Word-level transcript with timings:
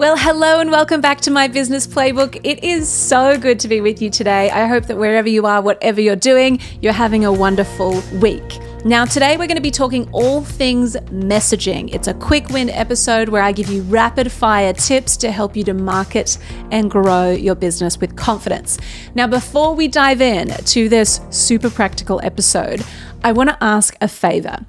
Well, 0.00 0.16
hello 0.16 0.60
and 0.60 0.70
welcome 0.70 1.02
back 1.02 1.20
to 1.20 1.30
my 1.30 1.46
business 1.46 1.86
playbook. 1.86 2.40
It 2.42 2.64
is 2.64 2.88
so 2.88 3.36
good 3.36 3.60
to 3.60 3.68
be 3.68 3.82
with 3.82 4.00
you 4.00 4.08
today. 4.08 4.48
I 4.48 4.64
hope 4.64 4.86
that 4.86 4.96
wherever 4.96 5.28
you 5.28 5.44
are, 5.44 5.60
whatever 5.60 6.00
you're 6.00 6.16
doing, 6.16 6.58
you're 6.80 6.94
having 6.94 7.26
a 7.26 7.30
wonderful 7.30 8.02
week. 8.18 8.58
Now, 8.82 9.04
today 9.04 9.36
we're 9.36 9.46
going 9.46 9.58
to 9.58 9.60
be 9.60 9.70
talking 9.70 10.08
all 10.12 10.42
things 10.42 10.96
messaging. 11.10 11.92
It's 11.92 12.08
a 12.08 12.14
quick 12.14 12.48
win 12.48 12.70
episode 12.70 13.28
where 13.28 13.42
I 13.42 13.52
give 13.52 13.68
you 13.68 13.82
rapid 13.82 14.32
fire 14.32 14.72
tips 14.72 15.18
to 15.18 15.30
help 15.30 15.54
you 15.54 15.64
to 15.64 15.74
market 15.74 16.38
and 16.70 16.90
grow 16.90 17.32
your 17.32 17.54
business 17.54 18.00
with 18.00 18.16
confidence. 18.16 18.78
Now, 19.14 19.26
before 19.26 19.74
we 19.74 19.86
dive 19.86 20.22
in 20.22 20.48
to 20.48 20.88
this 20.88 21.20
super 21.28 21.68
practical 21.68 22.22
episode, 22.24 22.82
I 23.22 23.32
want 23.32 23.50
to 23.50 23.58
ask 23.62 23.94
a 24.00 24.08
favor. 24.08 24.64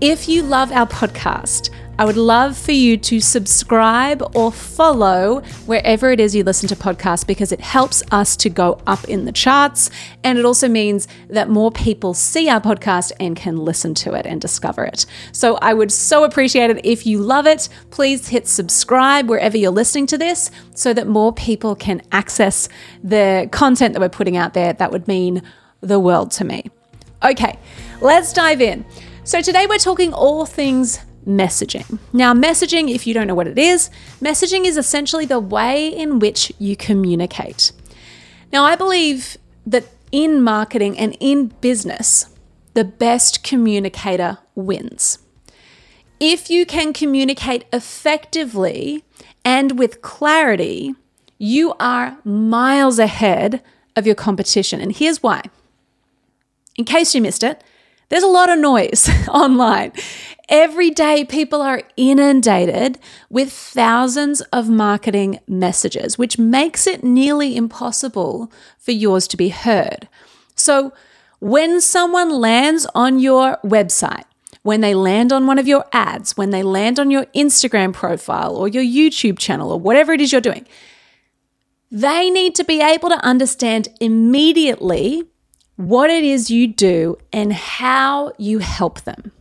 If 0.00 0.28
you 0.30 0.42
love 0.42 0.72
our 0.72 0.86
podcast, 0.86 1.68
I 1.98 2.06
would 2.06 2.16
love 2.16 2.56
for 2.56 2.72
you 2.72 2.96
to 2.96 3.20
subscribe 3.20 4.22
or 4.34 4.50
follow 4.50 5.40
wherever 5.66 6.10
it 6.10 6.20
is 6.20 6.34
you 6.34 6.42
listen 6.42 6.66
to 6.68 6.76
podcasts 6.76 7.26
because 7.26 7.52
it 7.52 7.60
helps 7.60 8.02
us 8.10 8.34
to 8.38 8.48
go 8.48 8.80
up 8.86 9.04
in 9.04 9.26
the 9.26 9.32
charts. 9.32 9.90
And 10.24 10.38
it 10.38 10.46
also 10.46 10.68
means 10.68 11.06
that 11.28 11.50
more 11.50 11.70
people 11.70 12.14
see 12.14 12.48
our 12.48 12.62
podcast 12.62 13.12
and 13.20 13.36
can 13.36 13.58
listen 13.58 13.92
to 13.96 14.14
it 14.14 14.26
and 14.26 14.40
discover 14.40 14.84
it. 14.84 15.04
So 15.32 15.56
I 15.56 15.74
would 15.74 15.92
so 15.92 16.24
appreciate 16.24 16.70
it 16.70 16.84
if 16.84 17.06
you 17.06 17.18
love 17.18 17.46
it. 17.46 17.68
Please 17.90 18.28
hit 18.28 18.48
subscribe 18.48 19.28
wherever 19.28 19.58
you're 19.58 19.70
listening 19.70 20.06
to 20.08 20.18
this 20.18 20.50
so 20.74 20.94
that 20.94 21.06
more 21.06 21.32
people 21.32 21.76
can 21.76 22.00
access 22.10 22.70
the 23.04 23.48
content 23.52 23.92
that 23.92 24.00
we're 24.00 24.08
putting 24.08 24.38
out 24.38 24.54
there. 24.54 24.72
That 24.72 24.92
would 24.92 25.06
mean 25.06 25.42
the 25.82 26.00
world 26.00 26.30
to 26.32 26.44
me. 26.44 26.70
Okay, 27.22 27.58
let's 28.00 28.32
dive 28.32 28.62
in. 28.62 28.86
So 29.24 29.42
today 29.42 29.66
we're 29.66 29.78
talking 29.78 30.12
all 30.12 30.46
things 30.46 30.98
messaging. 31.26 31.98
Now, 32.12 32.34
messaging, 32.34 32.92
if 32.92 33.06
you 33.06 33.14
don't 33.14 33.26
know 33.26 33.34
what 33.34 33.48
it 33.48 33.58
is, 33.58 33.90
messaging 34.20 34.64
is 34.64 34.76
essentially 34.76 35.26
the 35.26 35.40
way 35.40 35.88
in 35.88 36.18
which 36.18 36.52
you 36.58 36.76
communicate. 36.76 37.72
Now, 38.52 38.64
I 38.64 38.76
believe 38.76 39.36
that 39.66 39.84
in 40.10 40.42
marketing 40.42 40.98
and 40.98 41.16
in 41.20 41.48
business, 41.60 42.26
the 42.74 42.84
best 42.84 43.42
communicator 43.42 44.38
wins. 44.54 45.18
If 46.20 46.50
you 46.50 46.64
can 46.66 46.92
communicate 46.92 47.64
effectively 47.72 49.04
and 49.44 49.78
with 49.78 50.02
clarity, 50.02 50.94
you 51.38 51.74
are 51.80 52.18
miles 52.24 52.98
ahead 52.98 53.62
of 53.96 54.06
your 54.06 54.14
competition. 54.14 54.80
And 54.80 54.94
here's 54.94 55.22
why. 55.22 55.42
In 56.76 56.84
case 56.84 57.14
you 57.14 57.20
missed 57.20 57.42
it, 57.42 57.62
there's 58.08 58.22
a 58.22 58.28
lot 58.28 58.50
of 58.50 58.58
noise 58.58 59.08
online. 59.28 59.92
Every 60.48 60.90
day, 60.90 61.24
people 61.24 61.62
are 61.62 61.82
inundated 61.96 62.98
with 63.30 63.52
thousands 63.52 64.40
of 64.52 64.68
marketing 64.68 65.38
messages, 65.46 66.18
which 66.18 66.38
makes 66.38 66.86
it 66.86 67.04
nearly 67.04 67.56
impossible 67.56 68.52
for 68.78 68.92
yours 68.92 69.28
to 69.28 69.36
be 69.36 69.50
heard. 69.50 70.08
So, 70.54 70.92
when 71.38 71.80
someone 71.80 72.30
lands 72.30 72.86
on 72.94 73.18
your 73.18 73.58
website, 73.64 74.24
when 74.62 74.80
they 74.80 74.94
land 74.94 75.32
on 75.32 75.46
one 75.46 75.58
of 75.58 75.66
your 75.66 75.84
ads, 75.92 76.36
when 76.36 76.50
they 76.50 76.62
land 76.62 77.00
on 77.00 77.10
your 77.10 77.24
Instagram 77.26 77.92
profile 77.92 78.56
or 78.56 78.68
your 78.68 78.84
YouTube 78.84 79.38
channel 79.38 79.72
or 79.72 79.80
whatever 79.80 80.12
it 80.12 80.20
is 80.20 80.30
you're 80.30 80.40
doing, 80.40 80.66
they 81.90 82.30
need 82.30 82.54
to 82.54 82.64
be 82.64 82.80
able 82.80 83.08
to 83.08 83.18
understand 83.24 83.88
immediately 84.00 85.24
what 85.76 86.10
it 86.10 86.24
is 86.24 86.50
you 86.50 86.66
do 86.66 87.16
and 87.32 87.52
how 87.52 88.32
you 88.38 88.58
help 88.58 89.00
them. 89.02 89.32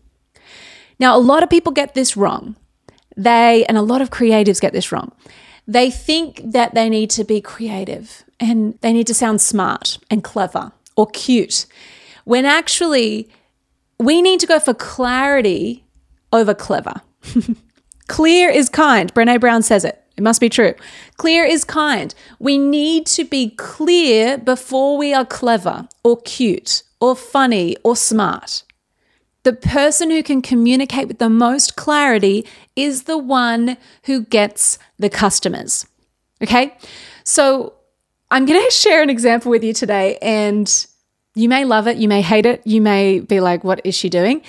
Now, 1.02 1.18
a 1.18 1.20
lot 1.20 1.42
of 1.42 1.50
people 1.50 1.72
get 1.72 1.96
this 1.96 2.16
wrong. 2.16 2.56
They, 3.18 3.66
and 3.66 3.76
a 3.76 3.82
lot 3.82 4.04
of 4.04 4.12
creatives 4.12 4.62
get 4.62 4.72
this 4.72 4.92
wrong. 4.92 5.12
They 5.68 5.90
think 5.90 6.42
that 6.46 6.76
they 6.76 6.90
need 6.90 7.10
to 7.12 7.24
be 7.24 7.42
creative 7.42 8.24
and 8.40 8.78
they 8.82 8.94
need 8.94 9.08
to 9.08 9.16
sound 9.16 9.42
smart 9.42 9.98
and 10.12 10.24
clever 10.24 10.72
or 10.96 11.08
cute, 11.08 11.66
when 12.26 12.46
actually 12.46 13.30
we 14.00 14.22
need 14.22 14.40
to 14.42 14.48
go 14.48 14.60
for 14.60 14.74
clarity 14.76 15.86
over 16.32 16.54
clever. 16.54 17.02
Clear 18.08 18.50
is 18.50 18.70
kind. 18.70 19.14
Brene 19.14 19.40
Brown 19.40 19.64
says 19.64 19.84
it. 19.84 20.04
It 20.18 20.22
must 20.22 20.42
be 20.42 20.50
true. 20.50 20.76
Clear 21.18 21.46
is 21.46 21.64
kind. 21.64 22.14
We 22.40 22.58
need 22.58 23.08
to 23.08 23.24
be 23.24 23.52
clear 23.52 24.38
before 24.38 24.98
we 24.98 25.14
are 25.14 25.26
clever 25.26 25.88
or 26.04 26.22
cute 26.22 26.84
or 27.00 27.16
funny 27.16 27.76
or 27.84 27.96
smart. 27.96 28.64
The 29.44 29.54
person 29.54 30.12
who 30.12 30.22
can 30.22 30.42
communicate 30.42 31.08
with 31.08 31.18
the 31.18 31.30
most 31.30 31.76
clarity 31.76 32.46
is 32.76 33.04
the 33.04 33.18
one 33.18 33.78
who 34.06 34.24
gets 34.24 34.78
the 35.00 35.10
customers. 35.10 35.88
Okay. 36.42 36.76
So 37.24 37.74
I'm 38.30 38.46
going 38.46 38.64
to 38.66 38.72
share 38.72 39.02
an 39.02 39.10
example 39.10 39.52
with 39.52 39.64
you 39.64 39.74
today, 39.74 40.18
and 40.22 40.86
you 41.36 41.50
may 41.50 41.66
love 41.66 41.88
it, 41.88 41.98
you 41.98 42.08
may 42.08 42.22
hate 42.22 42.46
it, 42.46 42.62
you 42.66 42.82
may 42.82 43.20
be 43.20 43.40
like, 43.40 43.64
what 43.64 43.82
is 43.84 43.96
she 43.96 44.10
doing? 44.10 44.42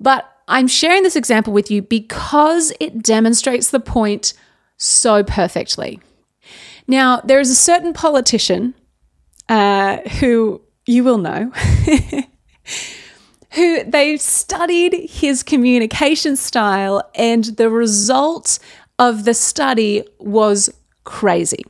But 0.00 0.28
I'm 0.48 0.66
sharing 0.66 1.02
this 1.02 1.16
example 1.16 1.52
with 1.52 1.70
you 1.70 1.82
because 1.82 2.72
it 2.80 3.02
demonstrates 3.02 3.70
the 3.70 3.80
point 3.80 4.34
so 4.76 5.22
perfectly. 5.22 6.00
Now, 6.88 7.20
there 7.20 7.40
is 7.40 7.50
a 7.50 7.54
certain 7.54 7.92
politician 7.92 8.74
uh, 9.48 9.98
who 10.18 10.60
you 10.86 11.04
will 11.04 11.18
know. 11.18 11.52
who 13.54 13.84
they 13.84 14.16
studied 14.16 15.10
his 15.10 15.42
communication 15.42 16.36
style, 16.36 17.02
and 17.14 17.44
the 17.44 17.70
result 17.70 18.58
of 18.98 19.24
the 19.24 19.34
study 19.34 20.04
was 20.18 20.70
crazy. 21.04 21.64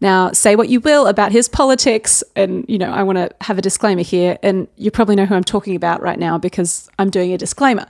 Now, 0.00 0.32
say 0.32 0.56
what 0.56 0.68
you 0.68 0.80
will 0.80 1.06
about 1.06 1.30
his 1.30 1.48
politics, 1.48 2.24
and 2.34 2.64
you 2.68 2.76
know, 2.76 2.90
I 2.90 3.04
want 3.04 3.18
to 3.18 3.30
have 3.40 3.56
a 3.56 3.62
disclaimer 3.62 4.02
here, 4.02 4.36
and 4.42 4.66
you 4.76 4.90
probably 4.90 5.14
know 5.14 5.26
who 5.26 5.34
I'm 5.34 5.44
talking 5.44 5.76
about 5.76 6.02
right 6.02 6.18
now 6.18 6.38
because 6.38 6.90
I'm 6.98 7.10
doing 7.10 7.32
a 7.32 7.38
disclaimer. 7.38 7.86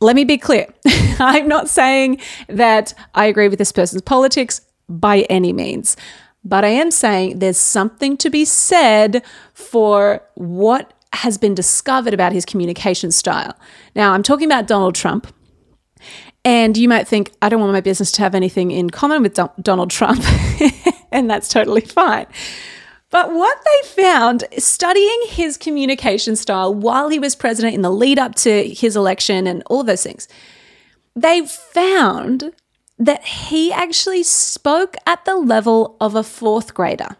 Let 0.00 0.16
me 0.16 0.24
be 0.24 0.36
clear 0.36 0.66
I'm 1.20 1.48
not 1.48 1.68
saying 1.68 2.20
that 2.48 2.92
I 3.14 3.26
agree 3.26 3.48
with 3.48 3.58
this 3.58 3.72
person's 3.72 4.02
politics 4.02 4.60
by 4.88 5.20
any 5.30 5.52
means, 5.52 5.96
but 6.44 6.64
I 6.64 6.68
am 6.68 6.90
saying 6.90 7.38
there's 7.38 7.56
something 7.56 8.16
to 8.18 8.28
be 8.28 8.44
said 8.44 9.24
for 9.54 10.22
what 10.34 10.92
has 11.16 11.38
been 11.38 11.54
discovered 11.54 12.14
about 12.14 12.32
his 12.32 12.44
communication 12.44 13.10
style. 13.10 13.58
Now, 13.94 14.12
I'm 14.12 14.22
talking 14.22 14.46
about 14.46 14.66
Donald 14.66 14.94
Trump. 14.94 15.26
And 16.44 16.76
you 16.76 16.88
might 16.88 17.08
think, 17.08 17.32
I 17.42 17.48
don't 17.48 17.60
want 17.60 17.72
my 17.72 17.80
business 17.80 18.12
to 18.12 18.22
have 18.22 18.34
anything 18.34 18.70
in 18.70 18.90
common 18.90 19.22
with 19.22 19.34
Don- 19.34 19.50
Donald 19.60 19.90
Trump. 19.90 20.22
and 21.12 21.28
that's 21.28 21.48
totally 21.48 21.80
fine. 21.80 22.26
But 23.10 23.32
what 23.32 23.58
they 23.64 23.88
found 24.02 24.44
studying 24.58 25.22
his 25.26 25.56
communication 25.56 26.36
style 26.36 26.72
while 26.72 27.08
he 27.08 27.18
was 27.18 27.34
president 27.34 27.74
in 27.74 27.82
the 27.82 27.90
lead 27.90 28.18
up 28.18 28.34
to 28.36 28.68
his 28.68 28.96
election 28.96 29.46
and 29.46 29.62
all 29.66 29.82
those 29.82 30.02
things, 30.02 30.28
they 31.14 31.46
found 31.46 32.52
that 32.98 33.24
he 33.24 33.72
actually 33.72 34.22
spoke 34.22 34.96
at 35.06 35.24
the 35.24 35.36
level 35.36 35.96
of 36.00 36.14
a 36.14 36.22
fourth 36.22 36.74
grader. 36.74 37.16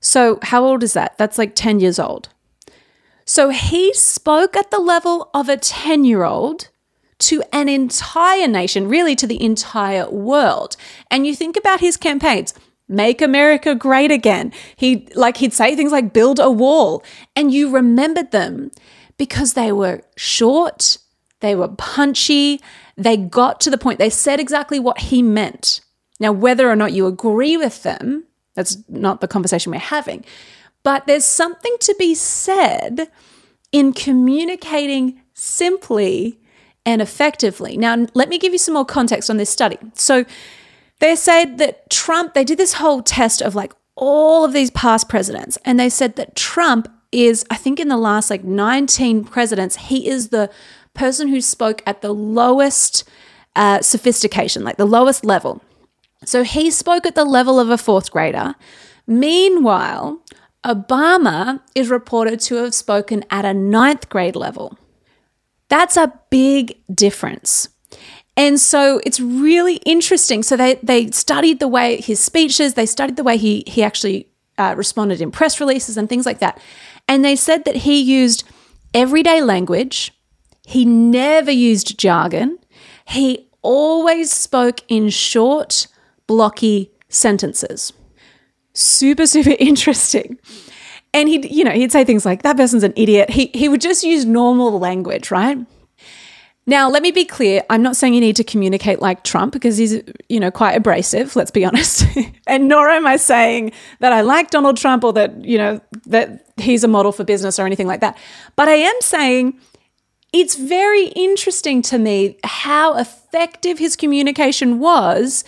So, 0.00 0.38
how 0.42 0.64
old 0.64 0.82
is 0.82 0.92
that? 0.92 1.16
That's 1.18 1.38
like 1.38 1.54
10 1.54 1.80
years 1.80 1.98
old. 1.98 2.28
So 3.26 3.50
he 3.50 3.92
spoke 3.92 4.56
at 4.56 4.70
the 4.70 4.78
level 4.78 5.30
of 5.34 5.48
a 5.48 5.56
10 5.56 6.04
year 6.04 6.24
old 6.24 6.68
to 7.18 7.42
an 7.52 7.68
entire 7.68 8.46
nation, 8.46 8.88
really 8.88 9.16
to 9.16 9.26
the 9.26 9.42
entire 9.42 10.08
world. 10.08 10.76
And 11.10 11.26
you 11.26 11.34
think 11.34 11.56
about 11.56 11.80
his 11.80 11.96
campaigns 11.96 12.54
make 12.88 13.20
America 13.20 13.74
great 13.74 14.10
again. 14.10 14.52
He 14.76 15.08
like 15.14 15.38
he'd 15.38 15.52
say 15.52 15.74
things 15.74 15.92
like 15.92 16.12
build 16.12 16.38
a 16.38 16.50
wall 16.50 17.02
and 17.34 17.52
you 17.52 17.70
remembered 17.70 18.30
them 18.30 18.70
because 19.18 19.54
they 19.54 19.72
were 19.72 20.02
short, 20.16 20.98
they 21.40 21.54
were 21.54 21.68
punchy, 21.68 22.60
they 22.96 23.16
got 23.16 23.60
to 23.62 23.70
the 23.70 23.78
point. 23.78 23.98
They 23.98 24.10
said 24.10 24.38
exactly 24.38 24.78
what 24.78 25.00
he 25.00 25.22
meant. 25.22 25.80
Now 26.20 26.32
whether 26.32 26.70
or 26.70 26.76
not 26.76 26.92
you 26.92 27.06
agree 27.06 27.56
with 27.56 27.82
them, 27.82 28.24
that's 28.54 28.78
not 28.88 29.20
the 29.20 29.28
conversation 29.28 29.72
we're 29.72 29.78
having. 29.78 30.24
But 30.86 31.08
there's 31.08 31.24
something 31.24 31.76
to 31.80 31.96
be 31.98 32.14
said 32.14 33.10
in 33.72 33.92
communicating 33.92 35.20
simply 35.34 36.38
and 36.84 37.02
effectively. 37.02 37.76
Now, 37.76 38.06
let 38.14 38.28
me 38.28 38.38
give 38.38 38.52
you 38.52 38.58
some 38.58 38.74
more 38.74 38.84
context 38.84 39.28
on 39.28 39.36
this 39.36 39.50
study. 39.50 39.78
So, 39.94 40.24
they 41.00 41.16
said 41.16 41.58
that 41.58 41.90
Trump, 41.90 42.34
they 42.34 42.44
did 42.44 42.56
this 42.56 42.74
whole 42.74 43.02
test 43.02 43.42
of 43.42 43.56
like 43.56 43.72
all 43.96 44.44
of 44.44 44.52
these 44.52 44.70
past 44.70 45.08
presidents, 45.08 45.58
and 45.64 45.80
they 45.80 45.88
said 45.88 46.14
that 46.14 46.36
Trump 46.36 46.86
is, 47.10 47.44
I 47.50 47.56
think, 47.56 47.80
in 47.80 47.88
the 47.88 47.96
last 47.96 48.30
like 48.30 48.44
19 48.44 49.24
presidents, 49.24 49.74
he 49.88 50.08
is 50.08 50.28
the 50.28 50.52
person 50.94 51.26
who 51.26 51.40
spoke 51.40 51.82
at 51.84 52.00
the 52.00 52.14
lowest 52.14 53.02
uh, 53.56 53.82
sophistication, 53.82 54.62
like 54.62 54.76
the 54.76 54.86
lowest 54.86 55.24
level. 55.24 55.60
So 56.24 56.44
he 56.44 56.70
spoke 56.70 57.06
at 57.06 57.16
the 57.16 57.24
level 57.24 57.58
of 57.58 57.70
a 57.70 57.76
fourth 57.76 58.12
grader. 58.12 58.54
Meanwhile, 59.06 60.20
Obama 60.66 61.60
is 61.74 61.88
reported 61.88 62.40
to 62.40 62.56
have 62.56 62.74
spoken 62.74 63.24
at 63.30 63.44
a 63.44 63.54
ninth 63.54 64.08
grade 64.08 64.34
level. 64.34 64.76
That's 65.68 65.96
a 65.96 66.12
big 66.28 66.76
difference. 66.92 67.68
And 68.36 68.60
so 68.60 69.00
it's 69.06 69.20
really 69.20 69.76
interesting. 69.86 70.42
So 70.42 70.56
they, 70.56 70.74
they 70.82 71.10
studied 71.12 71.60
the 71.60 71.68
way 71.68 72.00
his 72.00 72.20
speeches, 72.20 72.74
they 72.74 72.84
studied 72.84 73.16
the 73.16 73.22
way 73.22 73.36
he, 73.36 73.62
he 73.66 73.82
actually 73.82 74.28
uh, 74.58 74.74
responded 74.76 75.20
in 75.20 75.30
press 75.30 75.60
releases 75.60 75.96
and 75.96 76.08
things 76.08 76.26
like 76.26 76.40
that. 76.40 76.60
And 77.08 77.24
they 77.24 77.36
said 77.36 77.64
that 77.64 77.76
he 77.76 78.00
used 78.00 78.44
everyday 78.92 79.40
language, 79.40 80.12
he 80.66 80.84
never 80.84 81.50
used 81.50 81.98
jargon, 81.98 82.58
he 83.06 83.48
always 83.62 84.32
spoke 84.32 84.80
in 84.88 85.08
short, 85.10 85.86
blocky 86.26 86.90
sentences. 87.08 87.92
Super, 88.76 89.26
super 89.26 89.56
interesting. 89.58 90.38
And 91.14 91.28
he'd, 91.28 91.50
you 91.50 91.64
know, 91.64 91.70
he'd 91.70 91.92
say 91.92 92.04
things 92.04 92.26
like, 92.26 92.42
that 92.42 92.56
person's 92.56 92.82
an 92.82 92.92
idiot. 92.94 93.30
He, 93.30 93.50
he 93.54 93.68
would 93.68 93.80
just 93.80 94.04
use 94.04 94.24
normal 94.24 94.78
language, 94.78 95.30
right? 95.30 95.58
Now, 96.68 96.90
let 96.90 97.02
me 97.02 97.12
be 97.12 97.24
clear. 97.24 97.62
I'm 97.70 97.80
not 97.80 97.96
saying 97.96 98.12
you 98.12 98.20
need 98.20 98.36
to 98.36 98.44
communicate 98.44 99.00
like 99.00 99.22
Trump 99.22 99.52
because 99.52 99.76
he's, 99.76 100.02
you 100.28 100.40
know, 100.40 100.50
quite 100.50 100.72
abrasive, 100.72 101.36
let's 101.36 101.52
be 101.52 101.64
honest. 101.66 102.04
and 102.46 102.68
nor 102.68 102.88
am 102.88 103.06
I 103.06 103.16
saying 103.16 103.72
that 104.00 104.12
I 104.12 104.20
like 104.20 104.50
Donald 104.50 104.76
Trump 104.76 105.04
or 105.04 105.12
that, 105.12 105.44
you 105.44 105.58
know, 105.58 105.80
that 106.06 106.44
he's 106.56 106.82
a 106.84 106.88
model 106.88 107.12
for 107.12 107.24
business 107.24 107.58
or 107.58 107.66
anything 107.66 107.86
like 107.86 108.00
that. 108.00 108.18
But 108.56 108.68
I 108.68 108.74
am 108.74 108.96
saying 109.00 109.58
it's 110.32 110.56
very 110.56 111.06
interesting 111.08 111.82
to 111.82 111.98
me 111.98 112.36
how 112.44 112.98
effective 112.98 113.78
his 113.78 113.96
communication 113.96 114.80
was. 114.80 115.44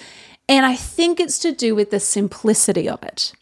And 0.49 0.65
I 0.65 0.77
think 0.77 1.21
it's 1.21 1.39
to 1.41 1.53
do 1.53 1.75
with 1.75 1.91
the 1.91 2.01
simplicity 2.01 2.89
of 2.89 3.03
it. 3.03 3.33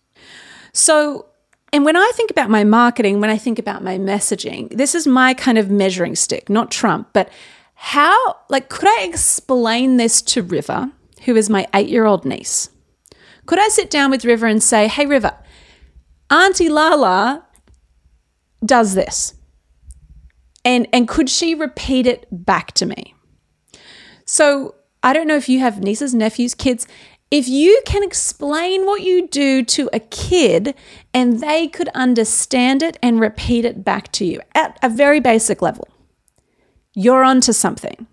So, 0.73 1.27
and 1.73 1.85
when 1.85 1.97
I 1.97 2.11
think 2.15 2.31
about 2.31 2.51
my 2.51 2.65
marketing, 2.65 3.21
when 3.21 3.31
I 3.31 3.39
think 3.39 3.59
about 3.59 3.83
my 3.83 3.99
messaging, 3.99 4.77
this 4.77 4.95
is 4.95 5.07
my 5.07 5.33
kind 5.35 5.57
of 5.57 5.71
measuring 5.71 6.17
stick, 6.17 6.49
not 6.49 6.71
Trump, 6.71 7.11
but 7.13 7.31
how, 7.75 8.37
like, 8.49 8.69
could 8.69 8.89
I 8.89 9.05
explain 9.05 9.97
this 9.97 10.21
to 10.23 10.43
River, 10.43 10.91
who 11.25 11.37
is 11.37 11.51
my 11.51 11.67
eight 11.75 11.89
year 11.89 12.07
old 12.07 12.25
niece? 12.25 12.71
Could 13.47 13.59
I 13.59 13.69
sit 13.69 13.91
down 13.91 14.11
with 14.11 14.25
River 14.25 14.47
and 14.47 14.63
say, 14.63 14.89
hey, 14.89 15.07
River, 15.07 15.33
Auntie 16.31 16.69
Lala 16.69 17.45
does 18.65 18.95
this? 18.95 19.35
And, 20.65 20.89
and 20.93 21.07
could 21.07 21.31
she 21.31 21.55
repeat 21.55 22.07
it 22.07 22.27
back 22.33 22.73
to 22.73 22.87
me? 22.87 23.15
So 24.25 24.75
I 25.03 25.13
don't 25.13 25.27
know 25.27 25.37
if 25.37 25.49
you 25.49 25.61
have 25.61 25.83
nieces, 25.83 26.15
nephews, 26.15 26.55
kids. 26.55 26.87
If 27.31 27.49
you 27.49 27.81
can 27.85 28.03
explain 28.05 28.87
what 28.87 29.03
you 29.03 29.27
do 29.27 29.65
to 29.65 29.91
a 29.93 30.01
kid 30.01 30.75
and 31.13 31.41
they 31.41 31.67
could 31.67 31.89
understand 31.89 32.83
it 32.83 32.97
and 33.03 33.21
repeat 33.21 33.65
it 33.65 33.85
back 33.85 34.13
to 34.13 34.25
you 34.25 34.41
at 34.55 34.79
a 34.83 34.89
very 34.89 35.21
basic 35.21 35.61
level, 35.61 35.89
you're 36.95 37.25
onto 37.25 37.53
something. 37.53 38.07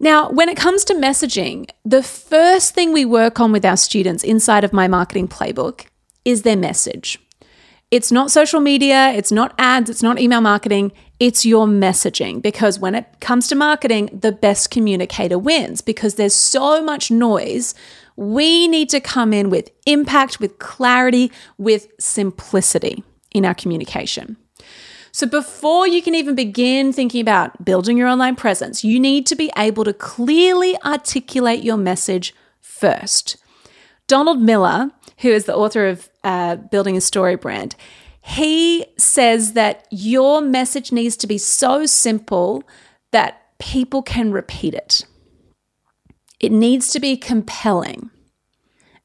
Now, 0.00 0.28
when 0.30 0.48
it 0.48 0.56
comes 0.56 0.84
to 0.84 0.94
messaging, 0.94 1.70
the 1.84 2.02
first 2.02 2.74
thing 2.74 2.92
we 2.92 3.04
work 3.04 3.38
on 3.38 3.52
with 3.52 3.64
our 3.64 3.76
students 3.76 4.24
inside 4.24 4.64
of 4.64 4.72
my 4.72 4.88
marketing 4.88 5.28
playbook 5.28 5.86
is 6.24 6.42
their 6.42 6.56
message. 6.56 7.18
It's 7.90 8.10
not 8.10 8.32
social 8.32 8.60
media, 8.60 9.12
it's 9.12 9.30
not 9.30 9.54
ads, 9.56 9.88
it's 9.88 10.02
not 10.02 10.18
email 10.18 10.40
marketing, 10.40 10.90
it's 11.20 11.46
your 11.46 11.66
messaging. 11.66 12.42
Because 12.42 12.78
when 12.78 12.94
it 12.94 13.20
comes 13.20 13.48
to 13.48 13.54
marketing, 13.54 14.10
the 14.12 14.32
best 14.32 14.70
communicator 14.70 15.38
wins 15.38 15.80
because 15.80 16.14
there's 16.14 16.34
so 16.34 16.82
much 16.82 17.10
noise. 17.10 17.74
We 18.16 18.68
need 18.68 18.90
to 18.90 19.00
come 19.00 19.32
in 19.32 19.50
with 19.50 19.70
impact, 19.86 20.40
with 20.40 20.58
clarity, 20.58 21.30
with 21.58 21.88
simplicity 21.98 23.02
in 23.32 23.44
our 23.44 23.54
communication. 23.54 24.36
So 25.12 25.28
before 25.28 25.86
you 25.86 26.02
can 26.02 26.16
even 26.16 26.34
begin 26.34 26.92
thinking 26.92 27.20
about 27.20 27.64
building 27.64 27.96
your 27.96 28.08
online 28.08 28.34
presence, 28.34 28.82
you 28.82 28.98
need 28.98 29.26
to 29.26 29.36
be 29.36 29.50
able 29.56 29.84
to 29.84 29.92
clearly 29.92 30.76
articulate 30.82 31.62
your 31.62 31.76
message 31.76 32.34
first. 32.60 33.36
Donald 34.08 34.42
Miller, 34.42 34.90
who 35.18 35.28
is 35.28 35.44
the 35.44 35.54
author 35.54 35.86
of 35.86 36.10
uh, 36.24 36.56
Building 36.56 36.96
a 36.96 37.00
Story 37.00 37.36
Brand, 37.36 37.76
he 38.26 38.86
says 38.96 39.52
that 39.52 39.86
your 39.90 40.40
message 40.40 40.90
needs 40.90 41.14
to 41.18 41.26
be 41.26 41.36
so 41.36 41.84
simple 41.84 42.64
that 43.12 43.42
people 43.58 44.02
can 44.02 44.32
repeat 44.32 44.72
it. 44.72 45.04
It 46.40 46.50
needs 46.50 46.88
to 46.92 47.00
be 47.00 47.18
compelling. 47.18 48.08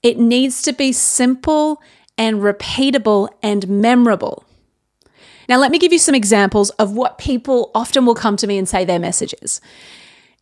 It 0.01 0.17
needs 0.17 0.61
to 0.61 0.71
be 0.71 0.93
simple 0.93 1.81
and 2.17 2.37
repeatable 2.37 3.27
and 3.43 3.67
memorable. 3.67 4.45
Now, 5.49 5.57
let 5.57 5.71
me 5.71 5.79
give 5.79 5.91
you 5.91 5.99
some 5.99 6.15
examples 6.15 6.69
of 6.71 6.93
what 6.93 7.17
people 7.17 7.71
often 7.75 8.05
will 8.05 8.15
come 8.15 8.37
to 8.37 8.47
me 8.47 8.57
and 8.57 8.69
say 8.69 8.85
their 8.85 8.99
messages. 8.99 9.59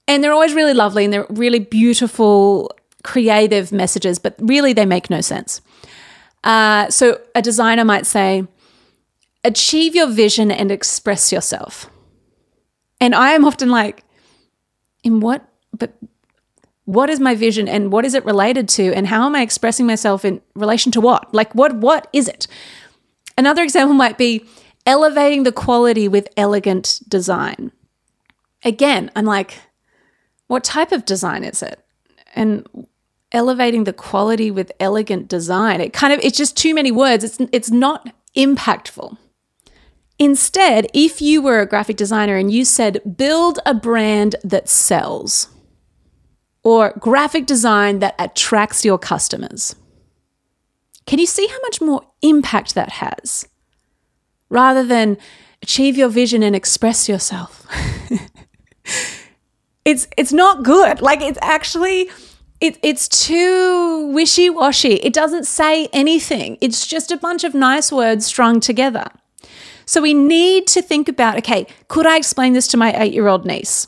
And 0.08 0.24
they're 0.24 0.34
always 0.34 0.54
really 0.54 0.76
lovely 0.76 1.04
and 1.04 1.12
they're 1.12 1.26
really 1.32 1.60
beautiful, 1.60 2.72
creative 3.04 3.72
messages, 3.72 4.20
but 4.20 4.36
really 4.38 4.74
they 4.74 4.86
make 4.86 5.10
no 5.10 5.20
sense. 5.20 5.62
Uh, 6.44 6.92
so, 6.92 7.20
a 7.34 7.42
designer 7.42 7.84
might 7.84 8.06
say, 8.06 8.46
Achieve 9.44 9.96
your 9.96 10.08
vision 10.08 10.52
and 10.52 10.72
express 10.72 11.32
yourself. 11.32 11.90
And 13.00 13.14
I 13.16 13.32
am 13.32 13.46
often 13.46 13.70
like, 13.70 14.04
In 15.04 15.20
what? 15.20 15.48
But 15.72 15.94
what 16.86 17.10
is 17.10 17.20
my 17.20 17.36
vision 17.36 17.68
and 17.68 17.92
what 17.92 18.06
is 18.06 18.14
it 18.14 18.24
related 18.26 18.70
to 18.70 18.94
and 18.94 19.08
how 19.08 19.26
am 19.26 19.36
i 19.36 19.42
expressing 19.42 19.86
myself 19.86 20.24
in 20.24 20.40
relation 20.56 20.90
to 20.90 21.02
what 21.02 21.34
like 21.34 21.54
what 21.54 21.76
what 21.76 22.08
is 22.14 22.30
it 22.30 22.48
another 23.38 23.62
example 23.62 23.94
might 23.94 24.18
be 24.18 24.46
elevating 24.88 25.44
the 25.44 25.52
quality 25.52 26.08
with 26.08 26.30
elegant 26.38 27.02
design. 27.08 27.72
Again, 28.64 29.12
I'm 29.16 29.26
like, 29.26 29.60
what 30.48 30.64
type 30.64 30.94
of 30.94 31.06
design 31.06 31.44
is 31.44 31.62
it? 31.62 31.84
And 32.34 32.66
elevating 33.34 33.84
the 33.84 33.94
quality 33.94 34.50
with 34.50 34.72
elegant 34.80 35.28
design. 35.28 35.82
It 35.82 35.92
kind 35.92 36.14
of 36.14 36.22
it's 36.24 36.38
just 36.38 36.56
too 36.56 36.74
many 36.74 36.92
words. 36.92 37.24
It's 37.24 37.38
it's 37.52 37.70
not 37.70 38.10
impactful. 38.36 39.18
Instead, 40.20 40.88
if 40.94 41.22
you 41.22 41.42
were 41.42 41.60
a 41.60 41.68
graphic 41.68 41.98
designer 41.98 42.36
and 42.36 42.52
you 42.52 42.66
said 42.66 43.18
build 43.18 43.60
a 43.66 43.74
brand 43.74 44.36
that 44.44 44.68
sells 44.68 45.50
or 46.64 46.94
graphic 47.00 47.46
design 47.46 48.00
that 48.00 48.16
attracts 48.20 48.84
your 48.84 48.98
customers. 48.98 49.76
Can 51.06 51.20
you 51.20 51.26
see 51.28 51.48
how 51.48 51.60
much 51.62 51.80
more 51.80 52.02
impact 52.22 52.76
that 52.76 52.90
has? 52.94 53.48
rather 54.50 54.84
than 54.84 55.18
achieve 55.62 55.98
your 55.98 56.10
vision 56.10 56.44
and 56.44 56.56
express 56.56 57.10
yourself. 57.10 57.66
it's 59.86 60.08
it's 60.18 60.34
not 60.34 60.64
good. 60.64 61.02
Like 61.02 61.22
it's 61.22 61.40
actually 61.42 62.10
it, 62.60 62.78
it's 62.82 63.08
too 63.08 64.08
wishy 64.14 64.50
washy. 64.50 64.96
It 64.96 65.14
doesn't 65.14 65.46
say 65.46 65.88
anything. 65.94 66.58
It's 66.62 66.88
just 66.88 67.12
a 67.12 67.18
bunch 67.18 67.44
of 67.44 67.54
nice 67.54 67.92
words 67.92 68.26
strung 68.26 68.60
together. 68.60 69.08
So 69.88 70.02
we 70.02 70.14
need 70.14 70.68
to 70.68 70.84
think 70.84 71.10
about 71.10 71.38
okay, 71.40 71.66
could 71.88 72.06
I 72.06 72.18
explain 72.18 72.54
this 72.54 72.68
to 72.68 72.78
my 72.78 72.94
eight 73.02 73.14
year 73.14 73.28
old 73.28 73.46
niece? 73.46 73.88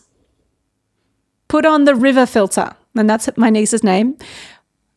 Put 1.47 1.65
on 1.65 1.83
the 1.83 1.93
river 1.93 2.25
filter, 2.25 2.75
and 2.95 3.07
that's 3.07 3.29
my 3.37 3.51
niece's 3.51 3.83
name. 3.83 4.17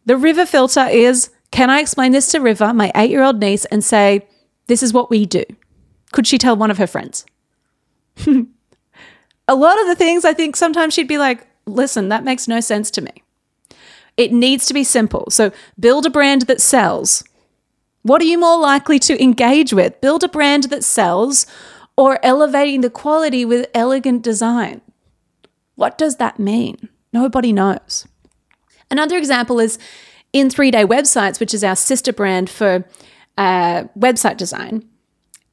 The 0.06 0.16
river 0.16 0.47
filter 0.47 0.87
is 0.87 1.28
can 1.52 1.68
I 1.68 1.80
explain 1.80 2.12
this 2.12 2.28
to 2.32 2.40
River, 2.40 2.73
my 2.75 2.90
eight 2.97 3.11
year 3.11 3.23
old 3.23 3.38
niece, 3.38 3.66
and 3.66 3.85
say, 3.85 4.26
this 4.66 4.82
is 4.82 4.92
what 4.92 5.11
we 5.11 5.26
do. 5.26 5.44
Could 6.11 6.26
she 6.26 6.38
tell 6.38 6.56
one 6.56 6.71
of 6.71 6.78
her 6.78 6.87
friends? 6.87 7.25
a 8.26 9.54
lot 9.54 9.80
of 9.80 9.87
the 9.87 9.94
things 9.94 10.25
I 10.25 10.32
think 10.32 10.56
sometimes 10.56 10.94
she'd 10.94 11.06
be 11.06 11.18
like, 11.18 11.47
listen, 11.66 12.09
that 12.09 12.25
makes 12.25 12.49
no 12.49 12.61
sense 12.61 12.90
to 12.92 13.02
me. 13.02 13.23
It 14.16 14.32
needs 14.32 14.66
to 14.66 14.75
be 14.75 14.82
simple. 14.82 15.26
So 15.30 15.52
build 15.78 16.06
a 16.06 16.11
brand 16.11 16.42
that 16.42 16.61
sells. 16.61 17.23
What 18.02 18.21
are 18.21 18.26
you 18.26 18.38
more 18.38 18.59
likely 18.59 18.99
to 19.00 19.23
engage 19.23 19.73
with? 19.73 20.00
Build 20.00 20.25
a 20.25 20.28
brand 20.28 20.64
that 20.64 20.85
sells 20.85 21.47
or 21.97 22.18
elevating 22.25 22.80
the 22.80 22.90
quality 22.90 23.44
with 23.44 23.71
elegant 23.75 24.23
design. 24.23 24.80
What 25.75 25.99
does 25.99 26.16
that 26.16 26.38
mean? 26.38 26.88
Nobody 27.12 27.52
knows. 27.52 28.06
Another 28.90 29.16
example 29.16 29.61
is 29.61 29.78
in 30.32 30.50
three 30.50 30.71
day 30.71 30.85
websites, 30.85 31.38
which 31.38 31.54
is 31.54 31.62
our 31.62 31.76
sister 31.76 32.12
brand 32.12 32.50
for 32.50 32.85
uh, 33.38 33.85
website 33.99 34.37
design, 34.37 34.88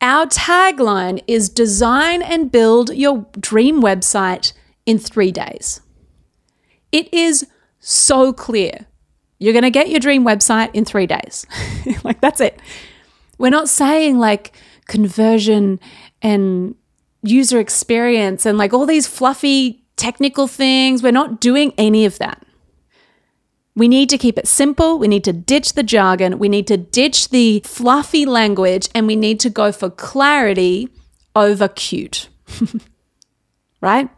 our 0.02 0.26
tagline 0.26 1.22
is 1.28 1.50
design 1.50 2.22
and 2.22 2.52
build 2.52 2.96
your 2.96 3.26
dream 3.40 3.82
website 3.82 4.54
in 4.86 4.98
three 4.98 5.32
days. 5.32 5.82
It 6.92 7.14
is 7.14 7.48
so 7.80 8.32
clear. 8.32 8.86
You're 9.40 9.54
going 9.54 9.64
to 9.64 9.72
get 9.72 9.90
your 9.90 10.00
dream 10.00 10.26
website 10.26 10.70
in 10.74 10.86
three 10.86 11.08
days. 11.08 11.46
like, 12.04 12.22
that's 12.22 12.42
it. 12.42 12.60
We're 13.38 13.50
not 13.50 13.70
saying 13.70 14.20
like 14.20 14.54
conversion 14.88 15.80
and 16.22 16.76
user 17.24 17.60
experience 17.60 18.46
and 18.46 18.58
like 18.58 18.74
all 18.74 18.86
these 18.86 19.08
fluffy 19.08 19.84
technical 19.96 20.48
things. 20.48 21.02
We're 21.02 21.12
not 21.12 21.40
doing 21.40 21.74
any 21.78 22.06
of 22.06 22.18
that. 22.20 22.46
We 23.76 23.88
need 23.88 24.10
to 24.10 24.18
keep 24.18 24.38
it 24.38 24.48
simple. 24.48 25.00
We 25.00 25.08
need 25.08 25.24
to 25.24 25.32
ditch 25.32 25.74
the 25.74 25.84
jargon. 25.84 26.38
We 26.38 26.50
need 26.50 26.68
to 26.68 26.76
ditch 26.76 27.30
the 27.30 27.62
fluffy 27.64 28.26
language 28.26 28.90
and 28.94 29.08
we 29.08 29.16
need 29.16 29.40
to 29.42 29.50
go 29.50 29.72
for 29.72 29.90
clarity 29.90 30.90
over 31.34 31.70
cute. 31.70 32.28
right? 33.82 34.10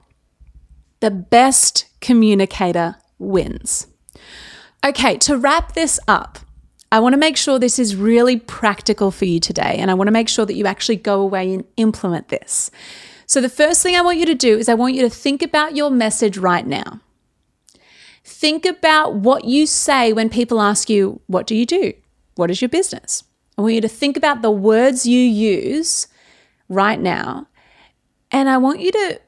The 1.00 1.12
best 1.12 1.86
communicator 2.00 2.96
wins. 3.20 3.86
Okay, 4.84 5.18
to 5.20 5.38
wrap 5.38 5.74
this 5.74 6.00
up, 6.08 6.40
I 6.92 7.00
want 7.00 7.14
to 7.14 7.20
make 7.20 7.38
sure 7.38 7.60
this 7.60 7.78
is 7.78 7.96
really 7.96 8.38
practical 8.38 9.12
for 9.12 9.26
you 9.26 9.40
today. 9.40 9.76
And 9.78 9.92
I 9.92 9.94
want 9.94 10.08
to 10.08 10.12
make 10.12 10.28
sure 10.28 10.46
that 10.46 10.56
you 10.56 10.66
actually 10.66 10.96
go 10.96 11.22
away 11.22 11.54
and 11.54 11.64
implement 11.78 12.30
this. 12.30 12.72
So, 13.28 13.40
the 13.40 13.50
first 13.50 13.84
thing 13.84 13.96
I 13.96 14.02
want 14.02 14.18
you 14.18 14.26
to 14.26 14.36
do 14.36 14.58
is 14.58 14.68
I 14.68 14.74
want 14.74 14.96
you 14.96 15.02
to 15.04 15.10
think 15.10 15.44
about 15.44 15.76
your 15.76 15.92
message 15.92 16.38
right 16.38 16.66
now. 16.66 17.00
Think 18.24 18.66
about 18.66 19.16
what 19.16 19.46
you 19.46 19.68
say 19.68 20.14
when 20.14 20.30
people 20.30 20.62
ask 20.62 20.90
you, 20.90 21.22
What 21.28 21.48
do 21.48 21.56
you 21.56 21.66
do? 21.66 21.94
What 22.36 22.50
is 22.50 22.62
your 22.62 22.70
business? 22.70 23.24
I 23.58 23.62
want 23.62 23.76
you 23.76 23.82
to 23.82 23.88
think 23.88 24.18
about 24.18 24.42
the 24.42 24.52
words 24.52 25.06
you 25.06 25.20
use 25.20 26.08
right 26.68 27.00
now. 27.00 27.48
And 28.32 28.50
I 28.50 28.58
want 28.58 28.80
you 28.80 28.92
to 28.92 29.22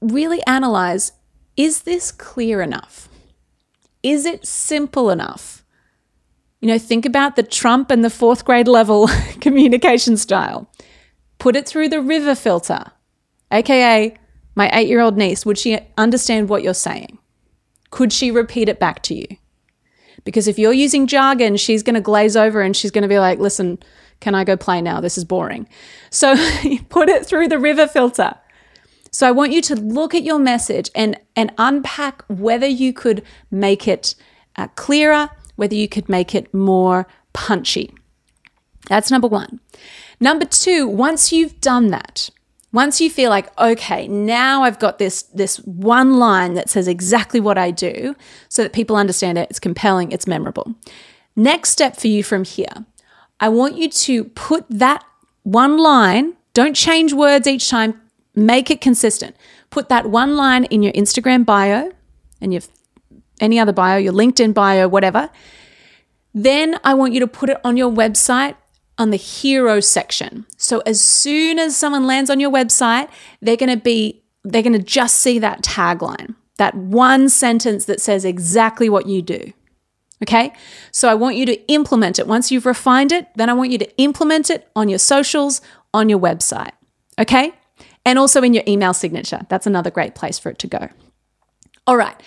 really 0.00 0.42
analyze 0.46 1.12
is 1.56 1.82
this 1.82 2.10
clear 2.10 2.60
enough? 2.60 3.09
Is 4.02 4.24
it 4.26 4.46
simple 4.46 5.10
enough? 5.10 5.64
You 6.60 6.68
know, 6.68 6.78
think 6.78 7.06
about 7.06 7.36
the 7.36 7.42
Trump 7.42 7.90
and 7.90 8.04
the 8.04 8.10
fourth 8.10 8.44
grade 8.44 8.68
level 8.68 9.08
communication 9.40 10.16
style. 10.16 10.70
Put 11.38 11.56
it 11.56 11.66
through 11.66 11.88
the 11.88 12.02
river 12.02 12.34
filter, 12.34 12.84
aka 13.50 14.14
my 14.54 14.70
eight 14.72 14.88
year 14.88 15.00
old 15.00 15.16
niece. 15.16 15.46
Would 15.46 15.58
she 15.58 15.78
understand 15.96 16.48
what 16.48 16.62
you're 16.62 16.74
saying? 16.74 17.18
Could 17.90 18.12
she 18.12 18.30
repeat 18.30 18.68
it 18.68 18.78
back 18.78 19.02
to 19.04 19.14
you? 19.14 19.26
Because 20.24 20.46
if 20.46 20.58
you're 20.58 20.72
using 20.72 21.06
jargon, 21.06 21.56
she's 21.56 21.82
going 21.82 21.94
to 21.94 22.00
glaze 22.00 22.36
over 22.36 22.60
and 22.60 22.76
she's 22.76 22.90
going 22.90 23.02
to 23.02 23.08
be 23.08 23.18
like, 23.18 23.38
listen, 23.38 23.78
can 24.20 24.34
I 24.34 24.44
go 24.44 24.56
play 24.56 24.82
now? 24.82 25.00
This 25.00 25.16
is 25.16 25.24
boring. 25.24 25.66
So 26.10 26.34
put 26.88 27.08
it 27.08 27.24
through 27.24 27.48
the 27.48 27.58
river 27.58 27.86
filter. 27.86 28.34
So 29.10 29.26
I 29.26 29.32
want 29.32 29.52
you 29.52 29.60
to 29.62 29.74
look 29.74 30.14
at 30.14 30.22
your 30.22 30.38
message 30.38 30.90
and, 30.94 31.18
and 31.34 31.52
unpack 31.58 32.22
whether 32.28 32.66
you 32.66 32.92
could 32.92 33.22
make 33.50 33.88
it 33.88 34.14
uh, 34.56 34.68
clearer, 34.68 35.30
whether 35.56 35.74
you 35.74 35.88
could 35.88 36.08
make 36.08 36.34
it 36.34 36.52
more 36.54 37.06
punchy. 37.32 37.92
That's 38.88 39.10
number 39.10 39.28
one. 39.28 39.60
Number 40.20 40.44
two, 40.44 40.86
once 40.86 41.32
you've 41.32 41.60
done 41.60 41.88
that, 41.88 42.30
once 42.72 43.00
you 43.00 43.10
feel 43.10 43.30
like, 43.30 43.58
okay, 43.58 44.06
now 44.06 44.62
I've 44.62 44.78
got 44.78 44.98
this, 44.98 45.22
this 45.22 45.56
one 45.58 46.18
line 46.18 46.54
that 46.54 46.70
says 46.70 46.86
exactly 46.86 47.40
what 47.40 47.58
I 47.58 47.72
do 47.72 48.14
so 48.48 48.62
that 48.62 48.72
people 48.72 48.96
understand 48.96 49.38
it, 49.38 49.48
it's 49.50 49.58
compelling, 49.58 50.12
it's 50.12 50.26
memorable. 50.26 50.74
Next 51.34 51.70
step 51.70 51.96
for 51.96 52.06
you 52.06 52.22
from 52.22 52.44
here, 52.44 52.84
I 53.40 53.48
want 53.48 53.76
you 53.76 53.88
to 53.88 54.24
put 54.24 54.66
that 54.70 55.04
one 55.42 55.78
line, 55.78 56.36
don't 56.54 56.76
change 56.76 57.12
words 57.12 57.46
each 57.46 57.68
time, 57.68 58.00
Make 58.34 58.70
it 58.70 58.80
consistent. 58.80 59.36
Put 59.70 59.88
that 59.88 60.06
one 60.06 60.36
line 60.36 60.64
in 60.64 60.82
your 60.82 60.92
Instagram 60.92 61.44
bio 61.44 61.92
and 62.40 62.52
your 62.52 62.62
any 63.40 63.58
other 63.58 63.72
bio, 63.72 63.96
your 63.96 64.12
LinkedIn 64.12 64.54
bio, 64.54 64.86
whatever. 64.86 65.30
Then 66.34 66.78
I 66.84 66.94
want 66.94 67.12
you 67.12 67.20
to 67.20 67.26
put 67.26 67.48
it 67.48 67.58
on 67.64 67.76
your 67.76 67.90
website 67.90 68.54
on 68.98 69.10
the 69.10 69.16
hero 69.16 69.80
section. 69.80 70.46
So 70.58 70.80
as 70.80 71.00
soon 71.00 71.58
as 71.58 71.74
someone 71.74 72.06
lands 72.06 72.30
on 72.30 72.38
your 72.38 72.50
website, 72.50 73.08
they're 73.40 73.56
going 73.56 73.70
to 73.70 73.82
be 73.82 74.22
they're 74.44 74.62
going 74.62 74.74
to 74.74 74.78
just 74.78 75.16
see 75.16 75.38
that 75.38 75.62
tagline, 75.62 76.34
that 76.56 76.74
one 76.74 77.28
sentence 77.28 77.84
that 77.86 78.00
says 78.00 78.24
exactly 78.24 78.88
what 78.88 79.06
you 79.06 79.20
do. 79.22 79.52
Okay? 80.22 80.52
So 80.92 81.08
I 81.08 81.14
want 81.14 81.36
you 81.36 81.46
to 81.46 81.72
implement 81.72 82.18
it. 82.18 82.26
Once 82.26 82.50
you've 82.50 82.66
refined 82.66 83.12
it, 83.12 83.26
then 83.36 83.50
I 83.50 83.52
want 83.54 83.70
you 83.70 83.78
to 83.78 83.96
implement 83.98 84.50
it 84.50 84.70
on 84.76 84.88
your 84.88 84.98
socials, 84.98 85.60
on 85.92 86.08
your 86.08 86.18
website. 86.18 86.72
Okay? 87.18 87.52
And 88.04 88.18
also 88.18 88.42
in 88.42 88.54
your 88.54 88.64
email 88.66 88.94
signature. 88.94 89.40
That's 89.48 89.66
another 89.66 89.90
great 89.90 90.14
place 90.14 90.38
for 90.38 90.50
it 90.50 90.58
to 90.60 90.66
go. 90.66 90.88
All 91.86 91.96
right. 91.96 92.20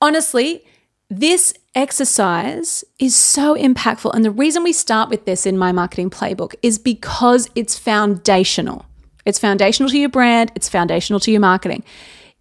Honestly, 0.00 0.64
this 1.08 1.54
exercise 1.74 2.84
is 2.98 3.14
so 3.14 3.54
impactful. 3.54 4.12
And 4.14 4.24
the 4.24 4.30
reason 4.30 4.64
we 4.64 4.72
start 4.72 5.08
with 5.08 5.24
this 5.24 5.46
in 5.46 5.56
my 5.56 5.72
marketing 5.72 6.10
playbook 6.10 6.54
is 6.62 6.78
because 6.78 7.48
it's 7.54 7.78
foundational. 7.78 8.84
It's 9.24 9.38
foundational 9.38 9.90
to 9.90 9.98
your 9.98 10.08
brand, 10.08 10.52
it's 10.54 10.68
foundational 10.68 11.20
to 11.20 11.30
your 11.30 11.40
marketing. 11.40 11.84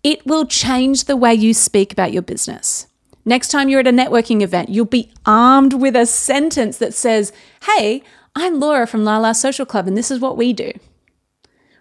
It 0.04 0.26
will 0.26 0.46
change 0.46 1.06
the 1.06 1.18
way 1.18 1.34
you 1.34 1.54
speak 1.54 1.92
about 1.92 2.14
your 2.14 2.22
business. 2.22 2.88
Next 3.26 3.48
time 3.48 3.70
you're 3.70 3.80
at 3.80 3.88
a 3.88 3.92
networking 3.92 4.42
event, 4.42 4.70
you'll 4.70 4.86
be 4.86 5.12
armed 5.26 5.74
with 5.74 5.96
a 5.96 6.06
sentence 6.06 6.78
that 6.78 6.94
says, 6.94 7.34
Hey, 7.64 8.04
I'm 8.36 8.60
Laura 8.60 8.86
from 8.86 9.04
Lala 9.04 9.34
Social 9.34 9.66
Club, 9.66 9.88
and 9.88 9.98
this 9.98 10.12
is 10.12 10.20
what 10.20 10.38
we 10.38 10.54
do 10.54 10.72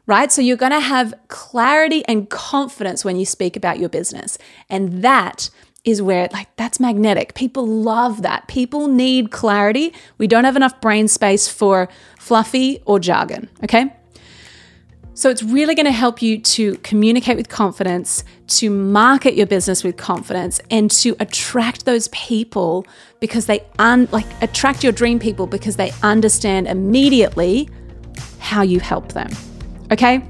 right? 0.06 0.30
So 0.30 0.42
you're 0.42 0.56
going 0.56 0.72
to 0.72 0.80
have 0.80 1.14
clarity 1.28 2.04
and 2.06 2.28
confidence 2.28 3.04
when 3.04 3.16
you 3.16 3.24
speak 3.24 3.56
about 3.56 3.78
your 3.78 3.88
business. 3.88 4.38
And 4.68 5.02
that 5.02 5.50
is 5.84 6.00
where, 6.00 6.28
like, 6.32 6.54
that's 6.56 6.80
magnetic. 6.80 7.34
People 7.34 7.66
love 7.66 8.22
that. 8.22 8.48
People 8.48 8.88
need 8.88 9.30
clarity. 9.30 9.92
We 10.18 10.26
don't 10.26 10.44
have 10.44 10.56
enough 10.56 10.80
brain 10.80 11.08
space 11.08 11.46
for 11.46 11.88
fluffy 12.18 12.80
or 12.86 12.98
jargon, 12.98 13.48
okay? 13.62 13.92
So 15.16 15.30
it's 15.30 15.44
really 15.44 15.76
going 15.76 15.86
to 15.86 15.92
help 15.92 16.20
you 16.22 16.40
to 16.40 16.74
communicate 16.78 17.36
with 17.36 17.48
confidence, 17.48 18.24
to 18.48 18.68
market 18.68 19.34
your 19.34 19.46
business 19.46 19.84
with 19.84 19.96
confidence, 19.96 20.60
and 20.70 20.90
to 20.90 21.14
attract 21.20 21.84
those 21.84 22.08
people 22.08 22.84
because 23.20 23.46
they 23.46 23.64
un- 23.78 24.08
like 24.10 24.26
attract 24.42 24.82
your 24.82 24.92
dream 24.92 25.20
people 25.20 25.46
because 25.46 25.76
they 25.76 25.92
understand 26.02 26.66
immediately 26.66 27.68
how 28.40 28.62
you 28.62 28.80
help 28.80 29.12
them. 29.12 29.30
Okay? 29.90 30.22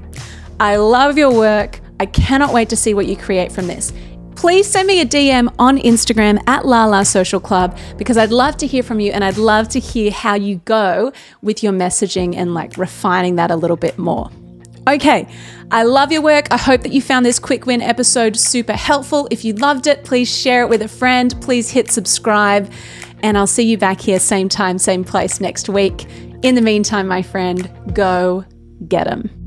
I 0.59 0.77
love 0.77 1.17
your 1.17 1.33
work. 1.33 1.79
I 1.99 2.05
cannot 2.05 2.53
wait 2.53 2.69
to 2.69 2.75
see 2.75 2.93
what 2.93 3.07
you 3.07 3.15
create 3.15 3.51
from 3.51 3.67
this. 3.67 3.93
Please 4.35 4.67
send 4.67 4.87
me 4.87 4.99
a 4.99 5.05
DM 5.05 5.53
on 5.59 5.77
Instagram 5.77 6.41
at 6.47 6.65
Lala 6.65 7.05
Social 7.05 7.39
Club 7.39 7.77
because 7.97 8.17
I'd 8.17 8.31
love 8.31 8.57
to 8.57 8.67
hear 8.67 8.83
from 8.83 8.99
you 8.99 9.11
and 9.13 9.23
I'd 9.23 9.37
love 9.37 9.69
to 9.69 9.79
hear 9.79 10.11
how 10.11 10.35
you 10.35 10.57
go 10.65 11.13
with 11.41 11.63
your 11.63 11.71
messaging 11.71 12.35
and 12.35 12.53
like 12.53 12.77
refining 12.77 13.37
that 13.37 13.49
a 13.49 13.55
little 13.55 13.77
bit 13.77 13.97
more. 13.97 14.29
Okay, 14.87 15.27
I 15.71 15.83
love 15.83 16.11
your 16.11 16.21
work. 16.21 16.47
I 16.51 16.57
hope 16.57 16.81
that 16.81 16.91
you 16.91 17.01
found 17.01 17.25
this 17.25 17.39
quick 17.39 17.65
win 17.65 17.81
episode 17.81 18.37
super 18.37 18.73
helpful. 18.73 19.27
If 19.31 19.43
you 19.43 19.53
loved 19.53 19.87
it, 19.87 20.03
please 20.03 20.29
share 20.29 20.61
it 20.61 20.69
with 20.69 20.83
a 20.83 20.87
friend. 20.87 21.33
Please 21.41 21.71
hit 21.71 21.89
subscribe, 21.89 22.71
and 23.23 23.35
I'll 23.35 23.47
see 23.47 23.63
you 23.63 23.79
back 23.79 23.99
here, 23.99 24.19
same 24.19 24.47
time, 24.47 24.77
same 24.77 25.03
place 25.03 25.41
next 25.41 25.69
week. 25.69 26.05
In 26.43 26.53
the 26.53 26.61
meantime, 26.61 27.07
my 27.07 27.23
friend, 27.23 27.71
go 27.93 28.45
get 28.87 29.05
them. 29.05 29.44